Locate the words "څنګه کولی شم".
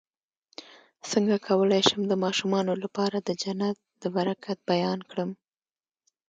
1.11-2.01